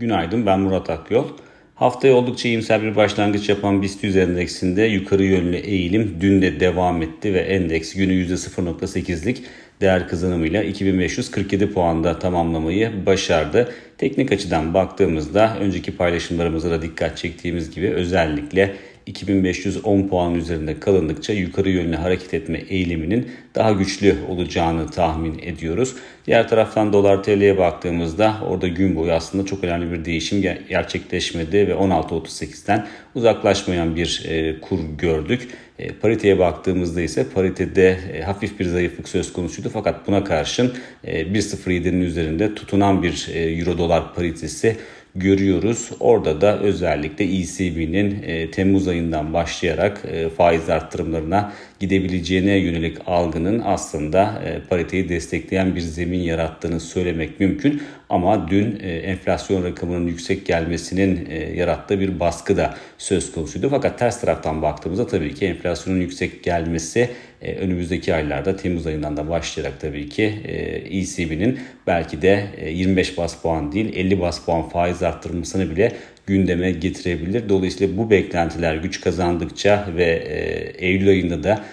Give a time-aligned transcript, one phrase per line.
[0.00, 1.24] Günaydın ben Murat Akyol.
[1.74, 7.02] Haftaya oldukça iyimser bir başlangıç yapan BIST 100 endeksinde yukarı yönlü eğilim dün de devam
[7.02, 9.42] etti ve endeks günü %0.8'lik
[9.80, 13.72] değer kazanımıyla 2547 puanda tamamlamayı başardı.
[13.98, 18.76] Teknik açıdan baktığımızda önceki paylaşımlarımıza da dikkat çektiğimiz gibi özellikle
[19.10, 25.94] 2510 puan üzerinde kalındıkça yukarı yönlü hareket etme eğiliminin daha güçlü olacağını tahmin ediyoruz.
[26.26, 31.72] Diğer taraftan dolar TL'ye baktığımızda orada gün boyu aslında çok önemli bir değişim gerçekleşmedi ve
[31.72, 35.48] 16.38'den uzaklaşmayan bir e, kur gördük.
[35.78, 40.72] E, pariteye baktığımızda ise paritede e, hafif bir zayıflık söz konusuydu fakat buna karşın
[41.04, 44.76] e, 1.07'nin üzerinde tutunan bir euro dolar paritesi
[45.14, 45.90] görüyoruz.
[46.00, 54.42] Orada da özellikle ECB'nin e, Temmuz ayından başlayarak e, faiz arttırımlarına gidebileceğine yönelik algının aslında
[54.44, 57.82] e, pariteyi destekleyen bir zemin yarattığını söylemek mümkün.
[58.10, 63.68] Ama dün e, enflasyon rakamının yüksek gelmesinin e, yarattığı bir baskı da söz konusuydu.
[63.70, 67.10] Fakat ters taraftan baktığımızda tabii ki enflasyonun yüksek gelmesi
[67.42, 70.24] e, önümüzdeki aylarda Temmuz ayından da başlayarak tabii ki
[70.90, 75.92] ECB'nin belki de e, 25 bas puan değil 50 bas puan faiz arttırmasını bile
[76.26, 77.48] gündeme getirebilir.
[77.48, 80.10] Dolayısıyla bu beklentiler güç kazandıkça ve
[80.78, 81.64] Eylül ayında da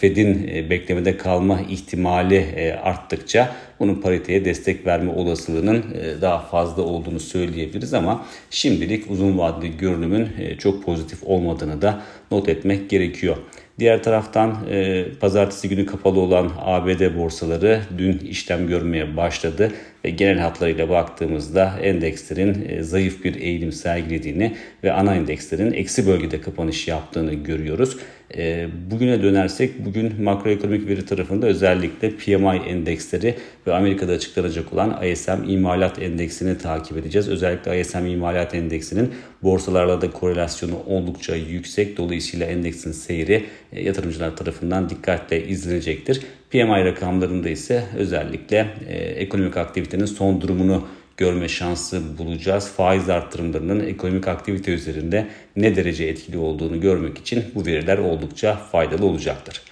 [0.00, 5.84] Fed'in e, beklemede kalma ihtimali e, arttıkça bunun pariteye destek verme olasılığının
[6.20, 12.90] daha fazla olduğunu söyleyebiliriz ama şimdilik uzun vadeli görünümün çok pozitif olmadığını da not etmek
[12.90, 13.36] gerekiyor.
[13.82, 19.72] Diğer taraftan e, pazartesi günü kapalı olan ABD borsaları dün işlem görmeye başladı
[20.04, 26.40] ve genel hatlarıyla baktığımızda endekslerin e, zayıf bir eğilim sergilediğini ve ana endekslerin eksi bölgede
[26.40, 27.96] kapanış yaptığını görüyoruz.
[28.36, 33.34] E, bugüne dönersek bugün makroekonomik veri tarafında özellikle PMI endeksleri
[33.66, 37.28] ve Amerika'da açıklanacak olan ISM imalat endeksini takip edeceğiz.
[37.28, 39.10] Özellikle ISM imalat endeksinin
[39.42, 41.96] borsalarla da korelasyonu oldukça yüksek.
[41.96, 43.44] Dolayısıyla endeksin seyri
[43.80, 46.22] yatırımcılar tarafından dikkatle izlenecektir.
[46.50, 52.72] PMI rakamlarında ise özellikle e, ekonomik aktivitenin son durumunu görme şansı bulacağız.
[52.76, 55.26] Faiz arttırımlarının ekonomik aktivite üzerinde
[55.56, 59.62] ne derece etkili olduğunu görmek için bu veriler oldukça faydalı olacaktır.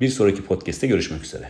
[0.00, 1.48] Bir sonraki podcast'te görüşmek üzere.